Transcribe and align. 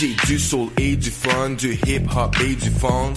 J'ai 0.00 0.14
du 0.28 0.38
soul 0.38 0.68
et 0.78 0.94
du 0.94 1.10
fun, 1.10 1.50
du 1.50 1.72
hip 1.84 2.06
hop 2.16 2.36
et 2.40 2.54
du 2.54 2.70
funk. 2.70 3.14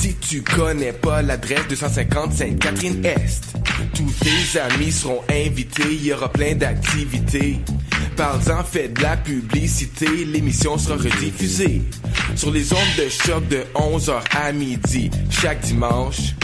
Si 0.00 0.14
tu 0.14 0.40
connais 0.40 0.94
pas 0.94 1.20
l'adresse 1.20 1.68
250 1.68 2.32
Sainte-Catherine-Est, 2.32 3.54
tous 3.92 4.10
tes 4.20 4.58
amis 4.60 4.92
seront 4.92 5.20
invités, 5.28 5.82
il 5.92 6.06
y 6.06 6.12
aura 6.14 6.32
plein 6.32 6.54
d'activités. 6.54 7.58
Parle-en, 8.16 8.64
fais 8.64 8.88
de 8.88 9.02
la 9.02 9.18
publicité, 9.18 10.24
l'émission 10.24 10.78
sera 10.78 10.96
rediffusée 10.96 11.82
sur 12.34 12.50
les 12.50 12.72
ondes 12.72 12.96
de 12.96 13.08
choc 13.10 13.46
de 13.48 13.62
11h 13.74 14.22
à 14.38 14.52
midi 14.52 15.10
chaque 15.28 15.60
dimanche. 15.60 16.34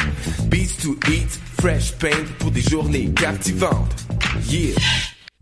Beats 0.50 0.76
to 0.82 0.98
eat, 1.10 1.40
fresh 1.58 1.92
paint 1.92 2.26
pour 2.38 2.50
des 2.50 2.60
journées 2.60 3.10
captivantes. 3.14 4.04
Yeah! 4.50 4.74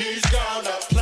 He's 0.00 0.24
gonna 0.30 0.78
play 0.88 0.99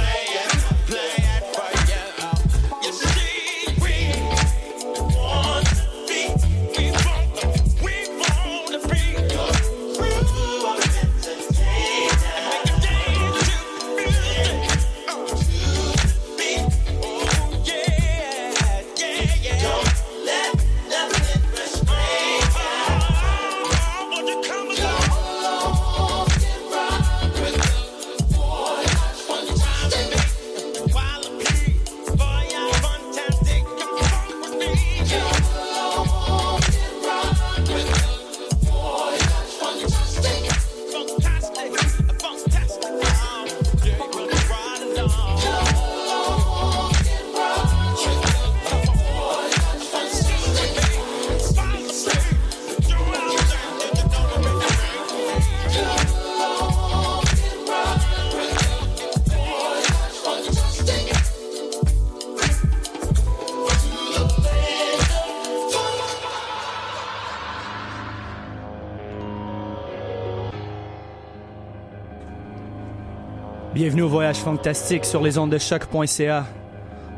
Bienvenue 73.88 74.02
au 74.02 74.10
Voyage 74.10 74.36
Fantastique 74.36 75.06
sur 75.06 75.22
les 75.22 75.38
ondes 75.38 75.48
de 75.48 75.56
choc.ca. 75.56 76.44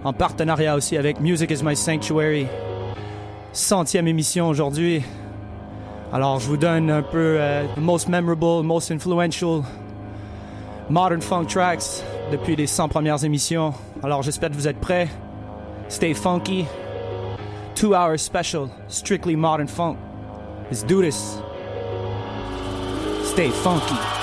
En 0.04 0.12
partenariat 0.12 0.76
aussi 0.76 0.96
avec 0.96 1.18
Music 1.18 1.50
is 1.50 1.64
My 1.64 1.74
Sanctuary. 1.74 2.46
Centième 3.52 4.06
émission 4.06 4.46
aujourd'hui. 4.46 5.02
Alors, 6.12 6.38
je 6.38 6.46
vous 6.46 6.56
donne 6.56 6.88
un 6.88 7.02
peu 7.02 7.38
euh, 7.40 7.64
most 7.76 8.08
memorable, 8.08 8.64
most 8.64 8.92
influential 8.92 9.62
modern 10.88 11.20
funk 11.20 11.46
tracks 11.46 12.04
depuis 12.30 12.54
les 12.54 12.68
100 12.68 12.88
premières 12.88 13.24
émissions. 13.24 13.74
Alors, 14.04 14.22
j'espère 14.22 14.50
que 14.50 14.54
vous 14.54 14.68
êtes 14.68 14.78
prêts. 14.78 15.08
Stay 15.88 16.14
funky. 16.14 16.66
Two 17.74 17.96
hour 17.96 18.16
special, 18.16 18.68
strictly 18.86 19.34
modern 19.34 19.66
funk. 19.66 19.96
Let's 20.70 20.84
do 20.84 21.02
this. 21.02 21.36
Stay 23.24 23.50
funky. 23.50 24.19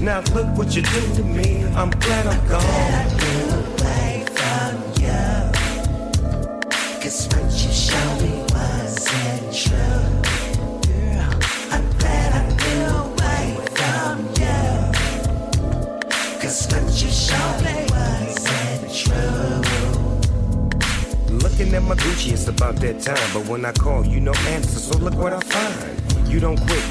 Now 0.00 0.20
look 0.32 0.46
what 0.56 0.76
you 0.76 0.82
do 0.82 1.14
to 1.16 1.24
me. 1.24 1.64
I'm 1.74 1.90
glad 1.90 2.26
I'm 2.28 2.47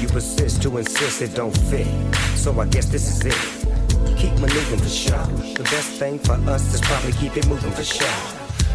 You 0.00 0.06
persist 0.06 0.62
to 0.62 0.78
insist 0.78 1.22
it 1.22 1.34
don't 1.34 1.56
fit. 1.56 1.86
So 2.36 2.58
I 2.60 2.66
guess 2.66 2.86
this 2.86 3.08
is 3.08 3.26
it. 3.26 4.16
Keep 4.16 4.34
maneuvering 4.38 4.80
for 4.80 4.88
sure. 4.88 5.26
The 5.56 5.64
best 5.64 5.90
thing 5.98 6.20
for 6.20 6.34
us 6.48 6.72
is 6.72 6.80
probably 6.80 7.12
keep 7.12 7.36
it 7.36 7.48
moving 7.48 7.72
for 7.72 7.82
sure. 7.82 8.06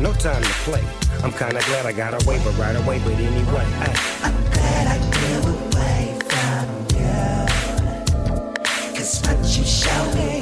No 0.02 0.12
time 0.14 0.44
to 0.44 0.50
play. 0.66 0.84
I'm 1.24 1.32
kinda 1.32 1.62
glad 1.66 1.86
I 1.86 1.94
got 1.94 2.14
away, 2.24 2.42
but 2.44 2.58
right 2.58 2.76
away, 2.76 3.00
but 3.00 3.14
anyway. 3.14 3.66
I, 3.80 3.96
I'm 4.24 4.36
glad 4.52 4.88
I 4.88 5.00
came 5.18 5.44
away 5.56 6.20
from 6.30 6.66
you. 6.98 7.24
Cause 8.96 9.22
what 9.22 9.40
you 9.58 9.64
showed 9.64 10.16
me. 10.16 10.33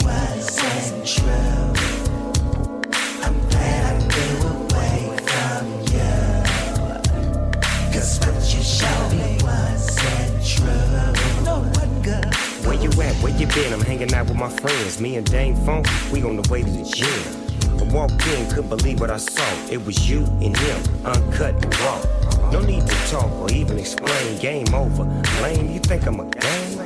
you 13.42 13.48
been? 13.48 13.74
I'm 13.74 13.82
hanging 13.82 14.14
out 14.14 14.28
with 14.28 14.38
my 14.38 14.50
friends. 14.50 15.02
Me 15.02 15.16
and 15.16 15.26
Dang 15.26 15.56
Funk, 15.66 15.88
we 16.12 16.22
on 16.24 16.36
the 16.36 16.48
way 16.52 16.62
to 16.62 16.70
the 16.70 16.84
gym. 16.84 17.82
I 17.82 17.92
walked 17.92 18.26
in, 18.28 18.48
couldn't 18.50 18.70
believe 18.70 19.00
what 19.00 19.10
I 19.10 19.18
saw. 19.18 19.52
It 19.72 19.84
was 19.84 20.08
you 20.08 20.24
and 20.46 20.56
him, 20.56 20.82
uncut 21.04 21.56
and 21.56 21.80
raw. 21.80 22.52
No 22.52 22.60
need 22.60 22.86
to 22.86 22.96
talk 23.10 23.32
or 23.40 23.52
even 23.52 23.80
explain. 23.80 24.38
Game 24.40 24.72
over. 24.76 25.06
Lame, 25.42 25.72
you 25.72 25.80
think 25.80 26.06
I'm 26.06 26.20
a 26.20 26.26
game? 26.26 26.78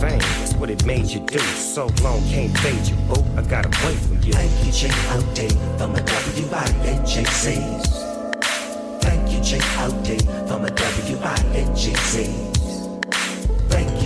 Fame, 0.00 0.18
that's 0.18 0.54
what 0.54 0.70
it 0.70 0.84
made 0.84 1.06
you 1.06 1.20
do. 1.20 1.38
So 1.38 1.86
long, 2.02 2.20
can't 2.28 2.56
fade 2.58 2.84
you, 2.88 2.96
Oh, 3.10 3.24
I 3.36 3.42
gotta 3.42 3.68
wait 3.86 3.98
for 3.98 4.14
you. 4.26 4.32
Thank 4.32 4.66
you, 4.66 4.72
J 4.72 4.90
O 4.90 5.20
D, 5.34 5.48
from 5.78 5.94
a 5.94 6.02
W 6.02 6.48
I 6.52 6.68
N 6.84 7.06
J 7.06 7.24
C. 7.24 7.54
Thank 9.00 9.30
you, 9.30 9.40
J 9.40 9.60
O 9.78 10.02
D, 10.02 10.18
from 10.48 10.64
a 10.64 10.70
W 10.70 11.18
I 11.22 11.42
N 11.54 11.76
J 11.76 11.94
C. 11.94 12.51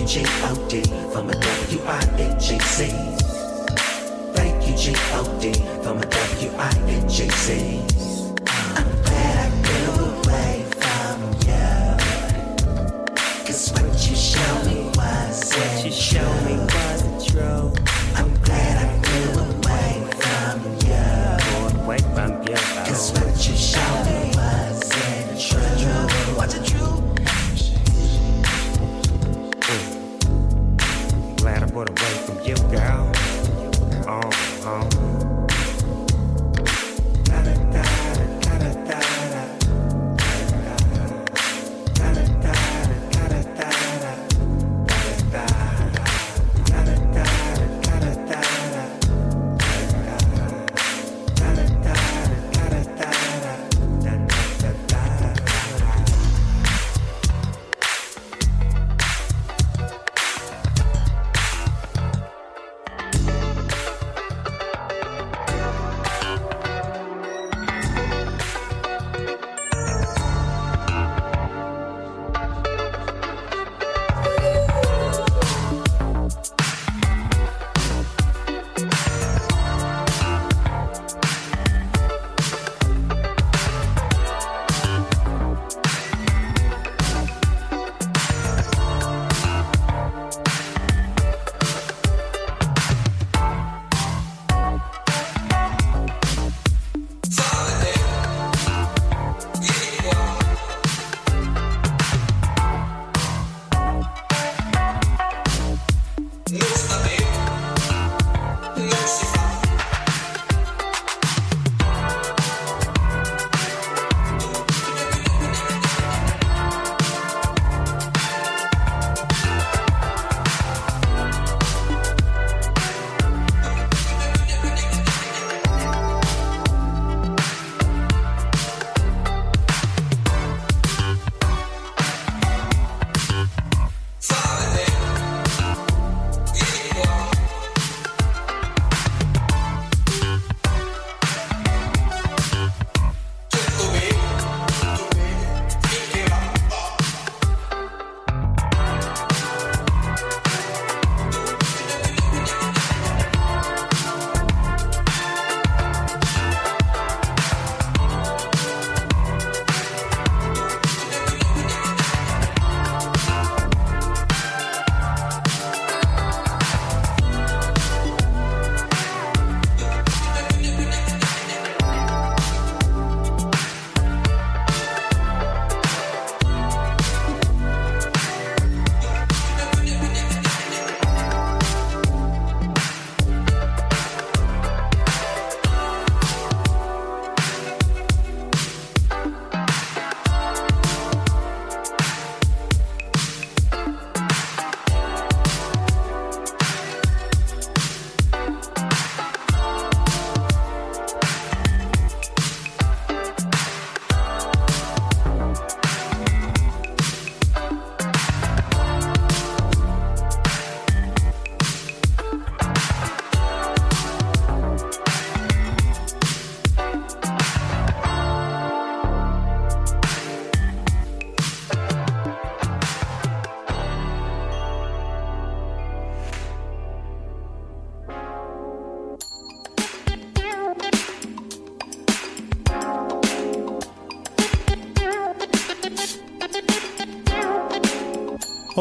G-O-D, 0.07 0.83
from 1.11 1.29
a 1.29 1.33
W-I-N-G-C. 1.33 2.85
Thank 4.33 4.65
you, 4.65 4.73
G-O-D, 4.77 5.53
from 5.83 5.97
a 5.97 6.05
W-I-N-G-C. 6.05 7.51
I'm 8.47 8.89
glad 9.03 9.35
I 9.37 9.49
grew 9.67 10.05
away 10.05 10.63
from 10.79 11.17
you. 11.43 11.67
What 13.73 13.97
you 14.09 14.15
showed 14.15 14.63
me 14.65 14.79
was 14.95 15.35
me 16.45 16.66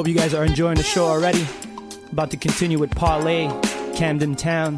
Hope 0.06 0.14
you 0.14 0.20
guys 0.20 0.34
are 0.34 0.44
enjoying 0.44 0.76
the 0.76 0.84
show 0.84 1.04
already. 1.06 1.44
About 2.12 2.30
to 2.30 2.36
continue 2.36 2.78
with 2.78 2.94
Parlay, 2.94 3.48
Camden 3.96 4.36
Town. 4.36 4.76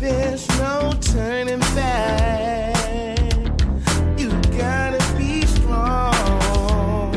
there's 0.00 0.46
no 0.58 0.92
turning 1.00 1.60
back. 1.74 2.76
You 4.18 4.30
gotta 4.56 5.02
be 5.16 5.42
strong. 5.46 7.12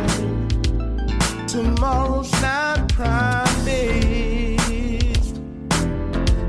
Tomorrow's 1.47 2.31
not 2.41 2.89
promised. 2.89 3.77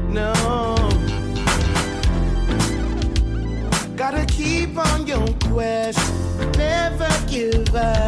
No. 0.08 0.32
Gotta 3.96 4.24
keep 4.26 4.76
on 4.76 5.06
your 5.06 5.28
quest. 5.44 5.98
Never 6.56 7.08
give 7.28 7.74
up. 7.74 8.07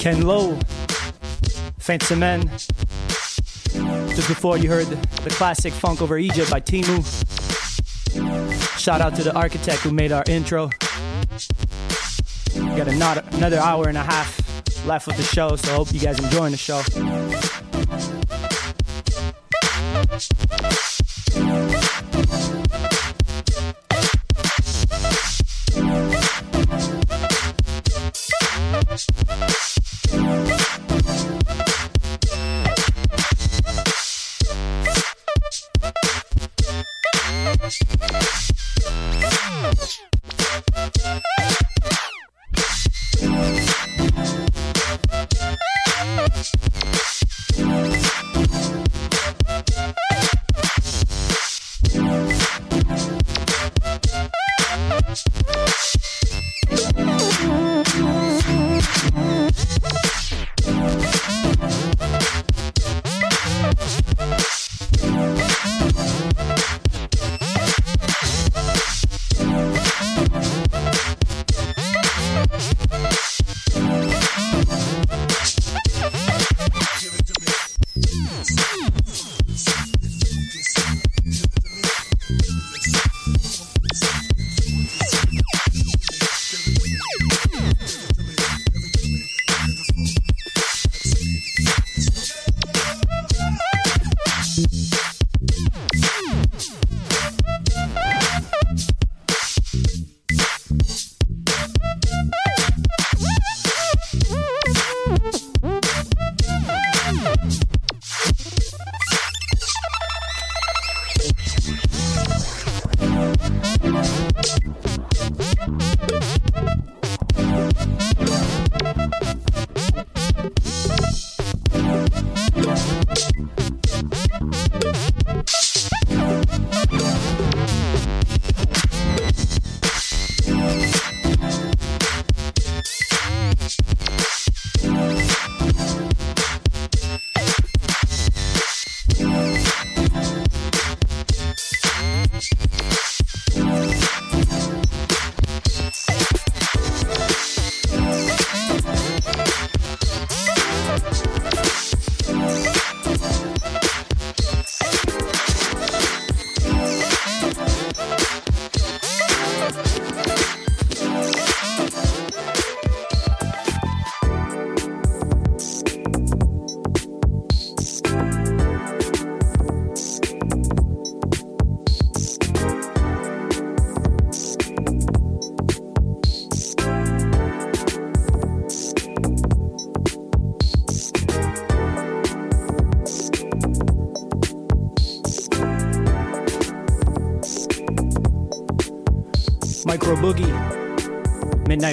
Ken 0.00 0.26
Lowe, 0.26 0.58
fin 1.78 1.98
de 1.98 2.04
semaine. 2.06 2.48
Just 4.16 4.28
before 4.28 4.56
you 4.56 4.70
heard 4.70 4.86
the 4.86 5.28
classic 5.28 5.74
Funk 5.74 6.00
Over 6.00 6.16
Egypt 6.16 6.50
by 6.50 6.58
Timu. 6.58 7.04
Shout 8.78 9.02
out 9.02 9.14
to 9.16 9.22
the 9.22 9.34
architect 9.34 9.80
who 9.82 9.90
made 9.90 10.10
our 10.10 10.24
intro. 10.26 10.70
We 12.54 12.62
got 12.62 12.88
another, 12.88 13.58
hour 13.58 13.88
and 13.88 13.98
a 13.98 14.02
half 14.02 14.86
left 14.86 15.06
of 15.06 15.18
the 15.18 15.22
show, 15.22 15.56
so 15.56 15.70
I 15.70 15.76
hope 15.76 15.92
you 15.92 16.00
guys 16.00 16.18
enjoying 16.18 16.52
the 16.52 16.56
show. 16.56 16.80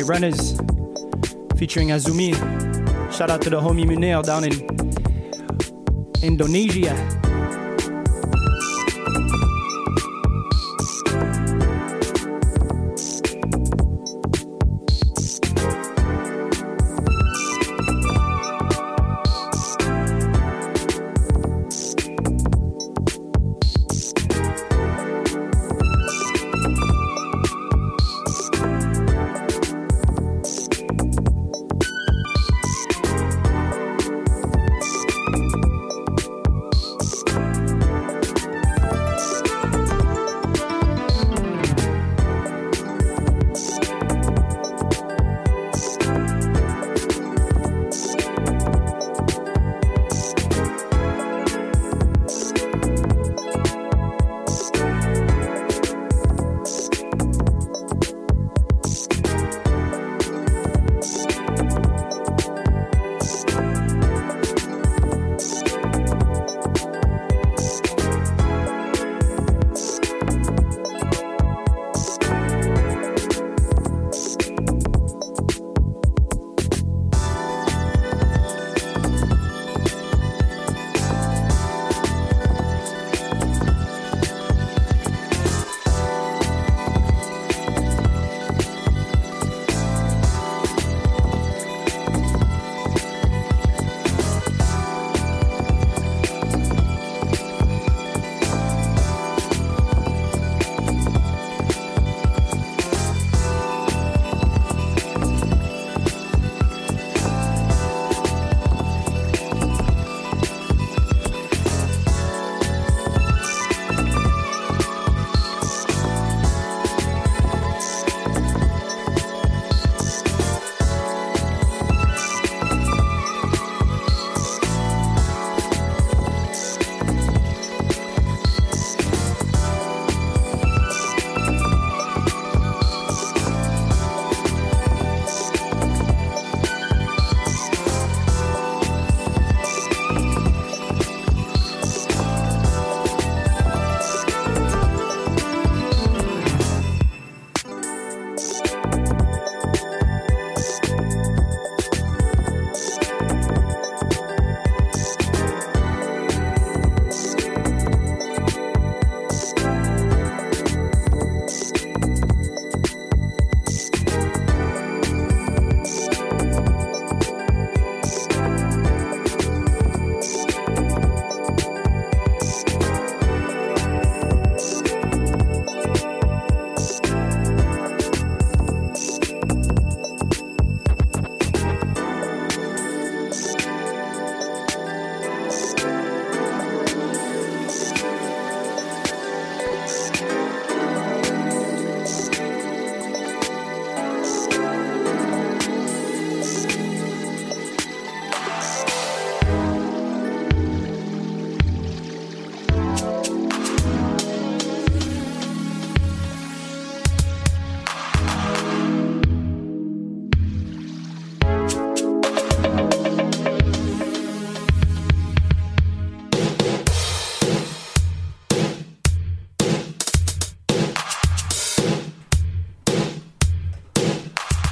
Runners, 0.08 0.56
featuring 1.58 1.90
Azumi. 1.90 2.34
Shout 3.12 3.30
out 3.30 3.42
to 3.42 3.50
the 3.50 3.60
homie 3.60 3.84
Munir 3.84 4.24
down 4.24 4.46
in 4.46 4.54
Indonesia. 6.24 7.17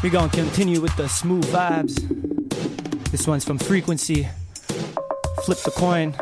We're 0.05 0.11
gonna 0.11 0.31
continue 0.31 0.81
with 0.81 0.95
the 0.97 1.09
smooth 1.09 1.45
vibes. 1.45 1.95
This 3.09 3.25
one's 3.25 3.43
from 3.43 3.57
Frequency. 3.57 4.27
Flip 5.43 5.57
the 5.63 5.71
coin. 5.71 6.13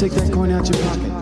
Take 0.00 0.12
that 0.12 0.32
coin 0.32 0.50
out 0.50 0.66
your 0.66 0.82
pocket. 0.82 1.19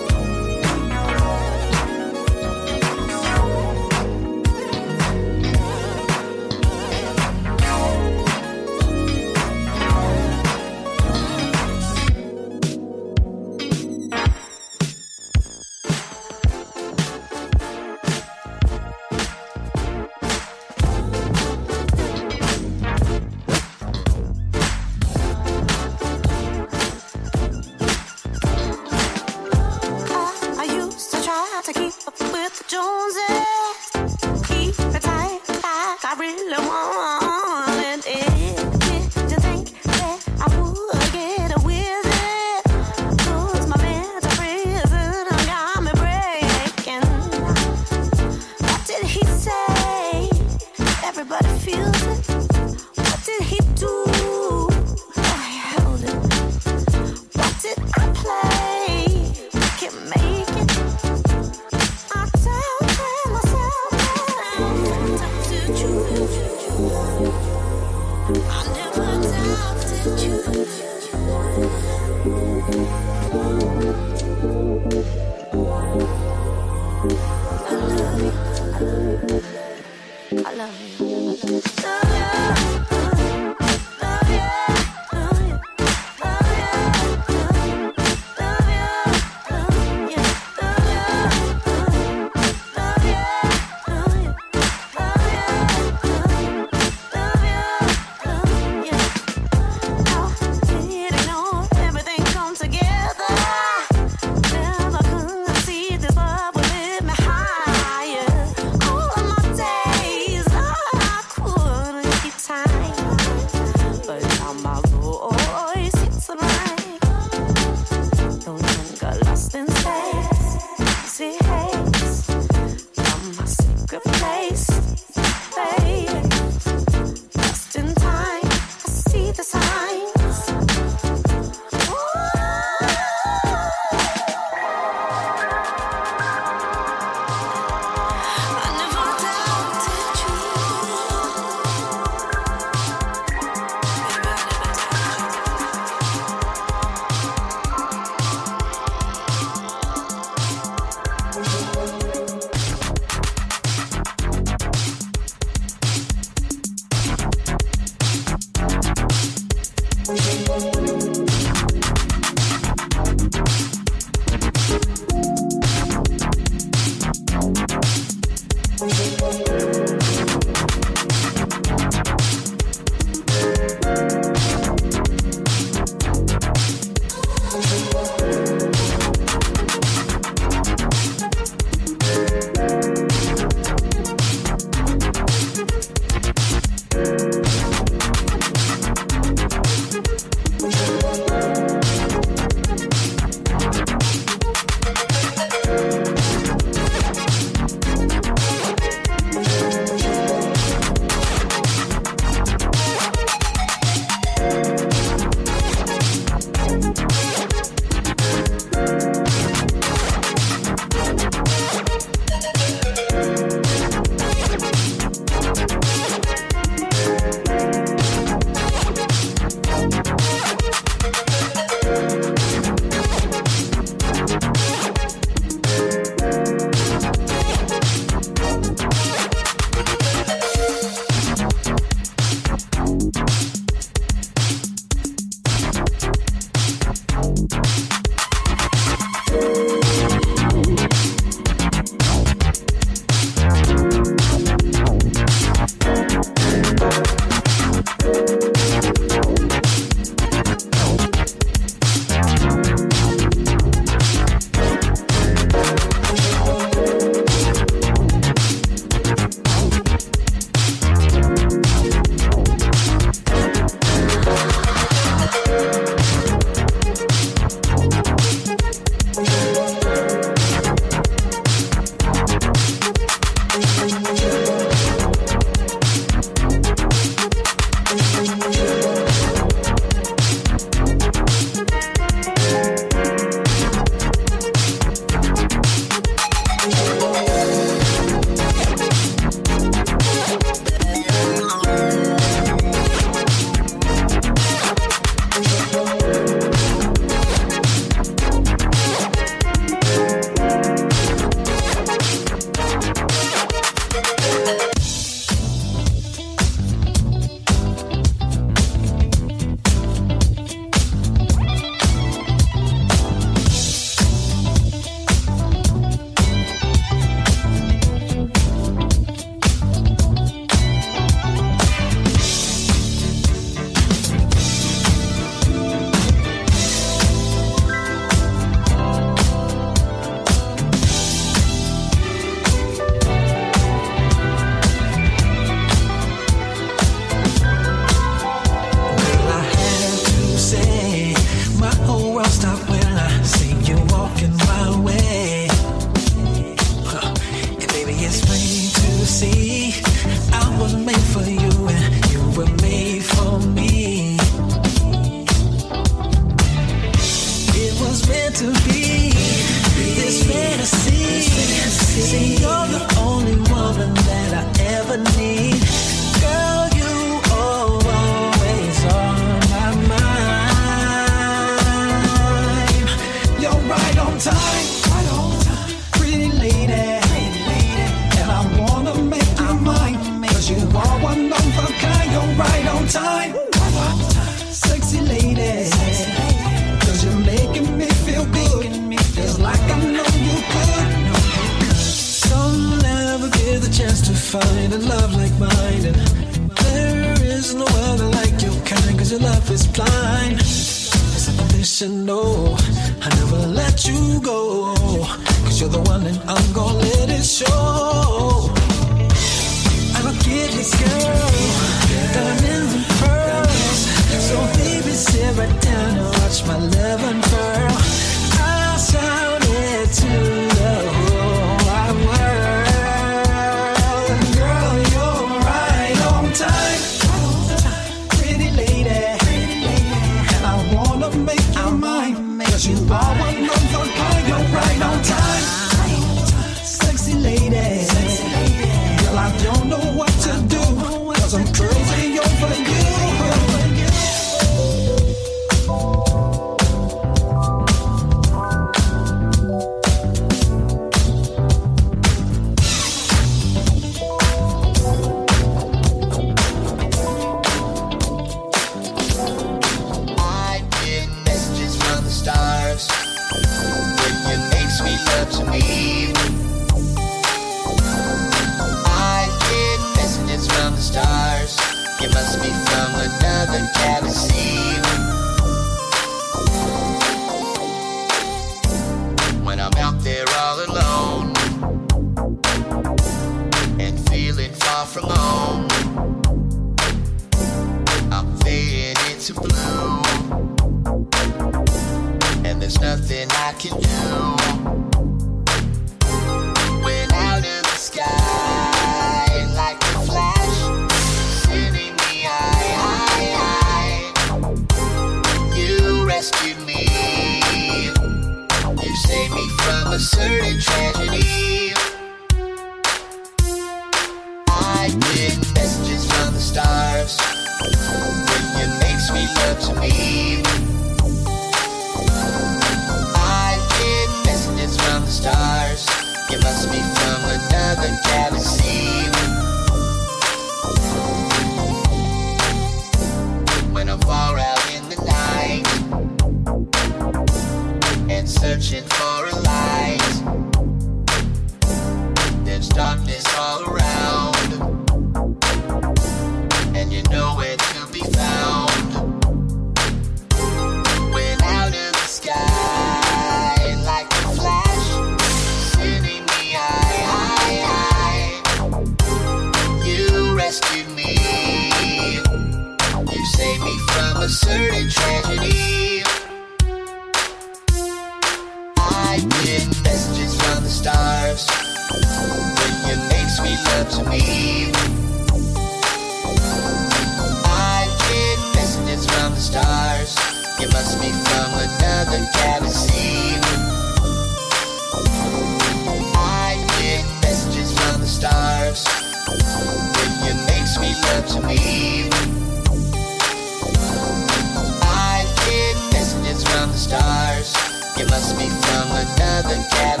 It 598.01 598.09
must 598.09 598.35
be 598.35 598.49
from 598.49 598.89
another 598.89 599.63
galaxy. 599.69 600.00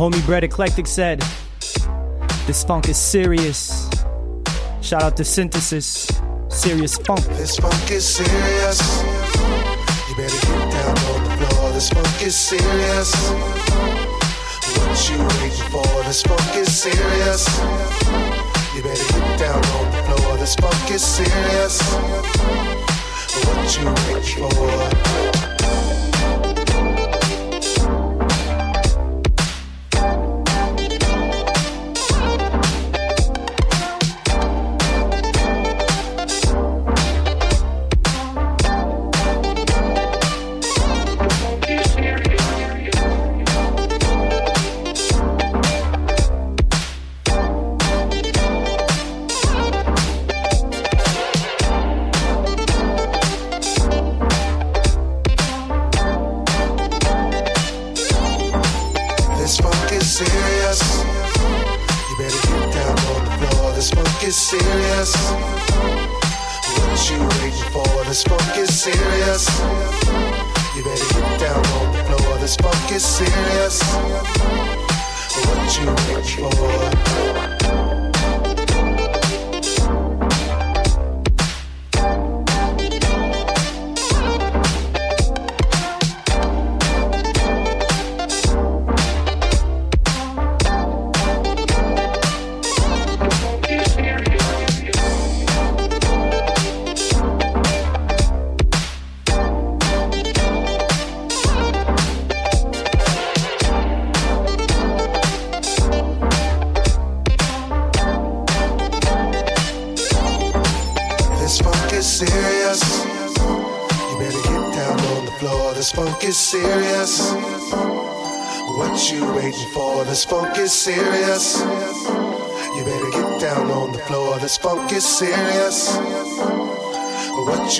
homie 0.00 0.24
Bread 0.24 0.44
Eclectic 0.44 0.86
said, 0.86 1.22
This 2.46 2.64
funk 2.64 2.88
is 2.88 2.96
serious. 2.96 3.86
Shout 4.80 5.02
out 5.02 5.16
to 5.18 5.24
Synthesis. 5.26 6.08
Serious 6.48 6.96
funk. 6.96 7.20
This 7.36 7.58
funk 7.58 7.90
is 7.90 8.06
serious. 8.06 8.80
You 10.08 10.16
better 10.16 10.46
get 10.46 10.72
down 10.72 10.96
on 10.96 11.24
the 11.24 11.30
floor. 11.36 11.72
This 11.72 11.90
funk 11.90 12.22
is 12.22 12.34
serious. 12.34 13.12
What 14.72 15.10
you 15.10 15.18
waiting 15.36 15.68
for? 15.68 16.02
This 16.04 16.22
funk 16.22 16.56
is 16.56 16.74
serious. 16.74 17.44
You 18.74 18.82
better 18.82 19.12
get 19.12 19.38
down 19.38 19.62
on 19.62 19.84
the 19.92 20.02
floor. 20.16 20.38
This 20.38 20.54
funk 20.54 20.90
is 20.90 21.04
serious. 21.04 21.78
What 23.44 23.78
you 23.78 23.84
waiting 24.14 24.48
for? 24.48 25.49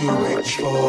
You 0.01 0.09
waiting 0.17 0.43
for? 0.65 0.80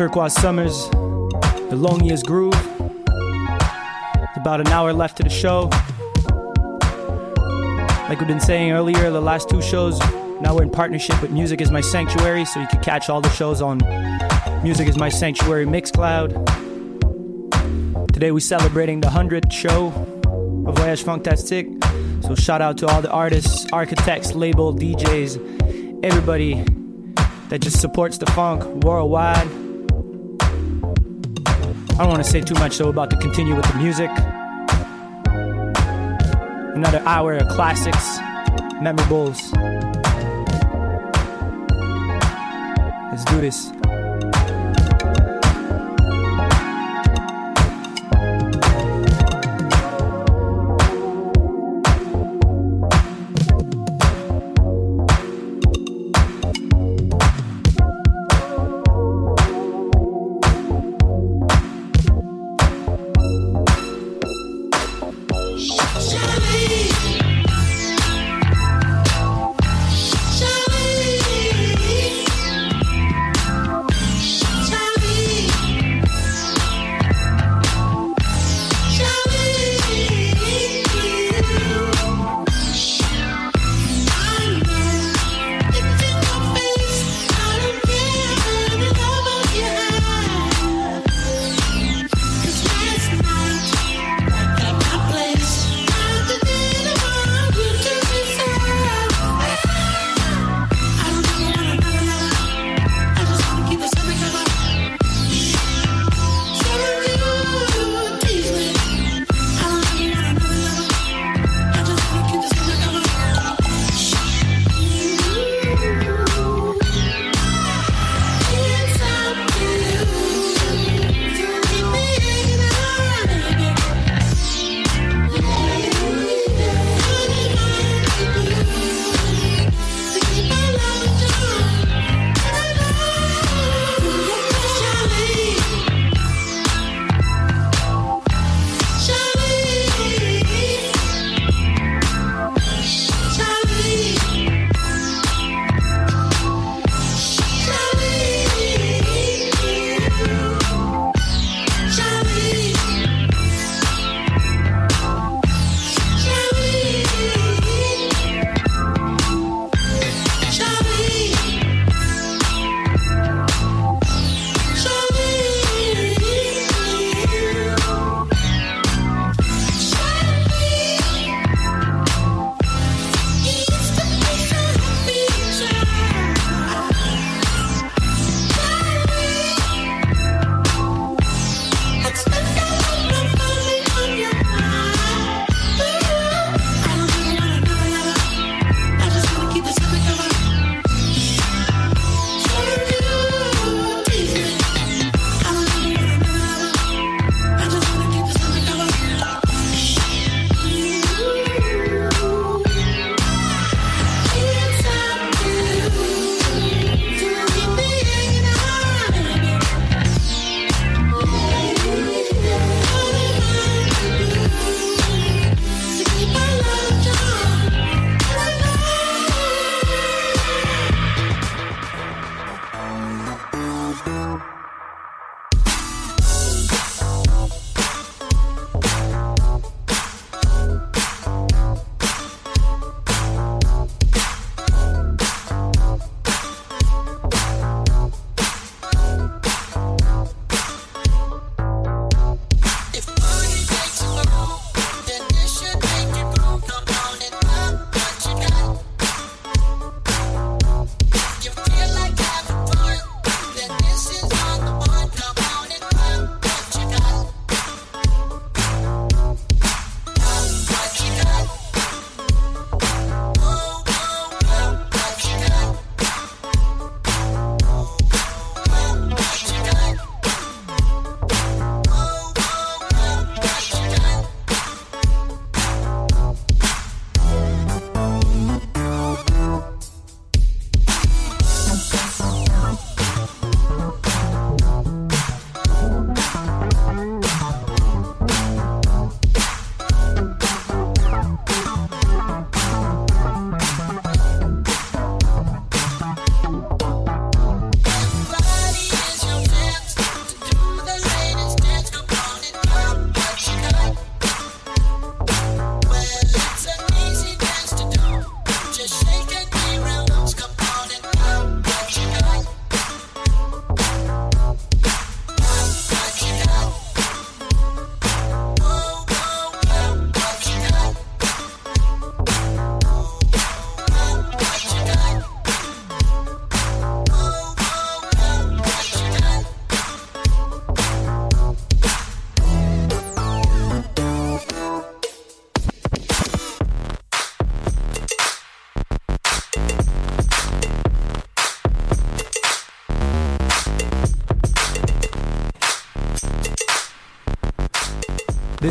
Turquoise 0.00 0.32
Summers, 0.32 0.88
The 0.88 1.76
Loneliest 1.76 2.24
Groove. 2.24 2.54
It's 2.54 4.38
about 4.38 4.62
an 4.62 4.68
hour 4.68 4.94
left 4.94 5.18
to 5.18 5.22
the 5.22 5.28
show. 5.28 5.68
Like 8.08 8.18
we've 8.18 8.26
been 8.26 8.40
saying 8.40 8.72
earlier, 8.72 9.10
the 9.10 9.20
last 9.20 9.50
two 9.50 9.60
shows, 9.60 9.98
now 10.40 10.54
we're 10.54 10.62
in 10.62 10.70
partnership 10.70 11.20
with 11.20 11.32
Music 11.32 11.60
is 11.60 11.70
My 11.70 11.82
Sanctuary, 11.82 12.46
so 12.46 12.60
you 12.60 12.66
can 12.68 12.82
catch 12.82 13.10
all 13.10 13.20
the 13.20 13.28
shows 13.28 13.60
on 13.60 13.76
Music 14.62 14.88
is 14.88 14.96
My 14.96 15.10
Sanctuary 15.10 15.66
Mixcloud. 15.66 16.46
Today 18.14 18.32
we're 18.32 18.40
celebrating 18.40 19.02
the 19.02 19.08
100th 19.08 19.52
show 19.52 19.88
of 20.66 20.78
Voyage 20.78 21.02
Fantastic. 21.02 21.68
So 22.22 22.34
shout 22.34 22.62
out 22.62 22.78
to 22.78 22.86
all 22.86 23.02
the 23.02 23.10
artists, 23.10 23.70
architects, 23.70 24.32
label, 24.34 24.74
DJs, 24.74 26.02
everybody 26.02 26.64
that 27.50 27.58
just 27.60 27.82
supports 27.82 28.16
the 28.16 28.24
funk 28.28 28.64
worldwide. 28.82 29.59
I 32.00 32.04
don't 32.04 32.12
want 32.12 32.24
to 32.24 32.30
say 32.30 32.40
too 32.40 32.54
much 32.54 32.78
though 32.78 32.88
about 32.88 33.10
to 33.10 33.16
continue 33.18 33.54
with 33.54 33.66
the 33.66 33.74
music. 33.74 34.08
Another 36.74 37.02
hour 37.04 37.34
of 37.34 37.46
classics, 37.48 38.16
memorables. 38.80 39.52
Let's 43.12 43.24
do 43.26 43.42
this. 43.42 43.79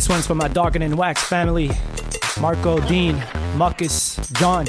One's 0.10 0.26
for 0.26 0.36
my 0.36 0.48
Darken 0.48 0.82
and 0.82 0.98
Wax 0.98 1.24
family 1.24 1.70
Marco, 2.40 2.80
Dean, 2.88 3.22
Marcus, 3.56 4.16
John. 4.34 4.66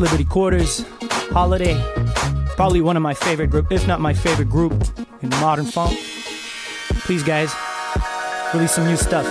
Liberty 0.00 0.24
Quarters, 0.24 0.82
Holiday. 1.30 1.78
Probably 2.56 2.80
one 2.80 2.96
of 2.96 3.02
my 3.02 3.12
favorite 3.12 3.48
group, 3.50 3.70
if 3.70 3.86
not 3.86 4.00
my 4.00 4.14
favorite 4.14 4.48
group 4.48 4.72
in 5.20 5.28
modern 5.28 5.66
funk. 5.66 5.94
Please, 7.04 7.22
guys, 7.22 7.54
release 8.54 8.72
some 8.72 8.86
new 8.86 8.96
stuff. 8.96 9.26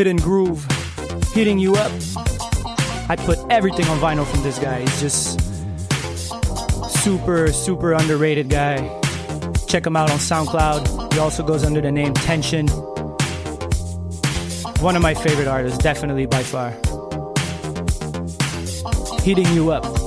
Hidden 0.00 0.16
Groove, 0.16 0.64
hitting 1.34 1.58
you 1.58 1.74
up. 1.74 1.92
I 3.10 3.16
put 3.18 3.38
everything 3.50 3.84
on 3.88 3.98
vinyl 3.98 4.26
from 4.26 4.42
this 4.42 4.58
guy. 4.58 4.80
He's 4.80 4.98
just 4.98 5.38
super, 7.02 7.52
super 7.52 7.92
underrated 7.92 8.48
guy. 8.48 8.78
Check 9.68 9.84
him 9.84 9.96
out 9.96 10.10
on 10.10 10.16
SoundCloud. 10.16 11.12
He 11.12 11.18
also 11.18 11.42
goes 11.42 11.64
under 11.64 11.82
the 11.82 11.92
name 11.92 12.14
Tension. 12.14 12.66
One 14.78 14.96
of 14.96 15.02
my 15.02 15.12
favorite 15.12 15.48
artists, 15.48 15.76
definitely 15.76 16.24
by 16.24 16.44
far. 16.44 16.70
Heating 19.20 19.52
you 19.52 19.70
up. 19.70 19.99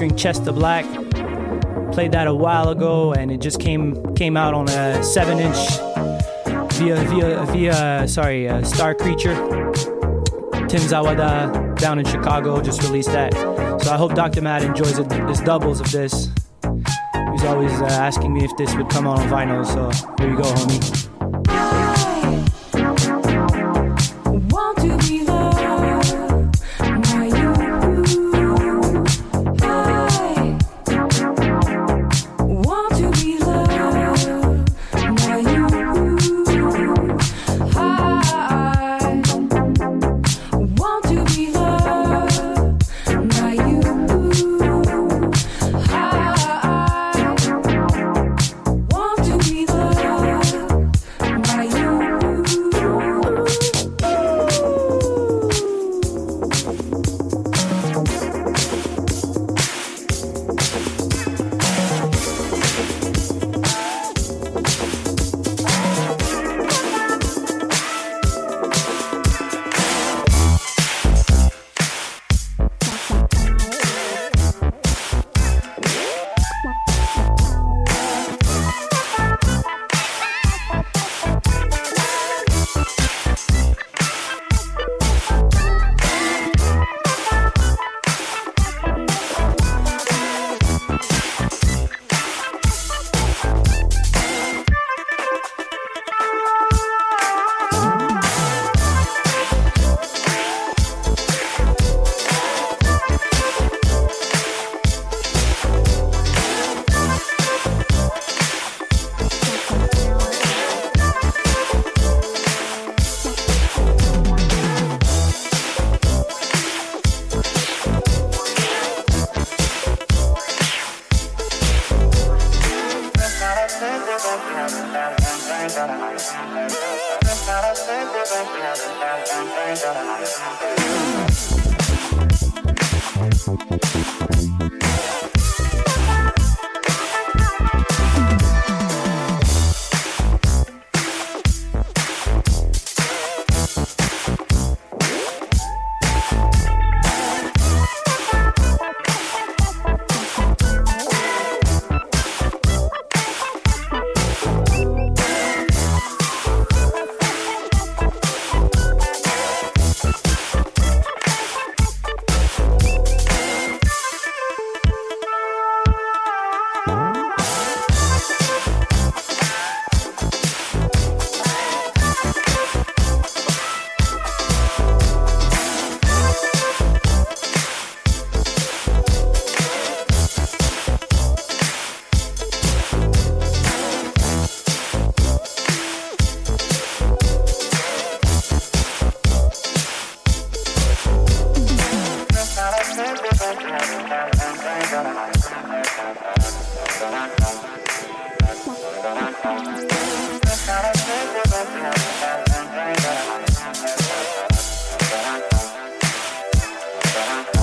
Featuring 0.00 0.16
Chester 0.16 0.52
Black. 0.52 0.86
Played 1.92 2.12
that 2.12 2.26
a 2.26 2.34
while 2.34 2.70
ago, 2.70 3.12
and 3.12 3.30
it 3.30 3.38
just 3.38 3.60
came 3.60 4.14
came 4.14 4.34
out 4.34 4.54
on 4.54 4.66
a 4.70 5.04
seven 5.04 5.38
inch 5.38 5.58
via 6.74 6.96
via 7.04 7.44
via 7.46 8.08
sorry 8.08 8.48
uh, 8.48 8.62
Star 8.62 8.94
Creature. 8.94 9.34
Tim 10.68 10.80
Zawada 10.88 11.76
down 11.76 11.98
in 11.98 12.06
Chicago 12.06 12.62
just 12.62 12.82
released 12.82 13.12
that. 13.12 13.34
So 13.82 13.92
I 13.92 13.96
hope 13.98 14.14
Dr. 14.14 14.40
Matt 14.40 14.62
enjoys 14.62 14.98
it, 14.98 15.10
his 15.28 15.40
doubles 15.40 15.80
of 15.80 15.90
this. 15.90 16.30
He 16.62 17.30
was 17.30 17.44
always 17.44 17.72
uh, 17.72 17.86
asking 17.86 18.32
me 18.32 18.44
if 18.44 18.56
this 18.56 18.74
would 18.76 18.88
come 18.88 19.06
out 19.06 19.18
on 19.18 19.28
vinyl, 19.28 19.66
so 19.66 19.90
here 20.18 20.30
you 20.30 20.36
go, 20.36 20.44
homie. 20.44 21.09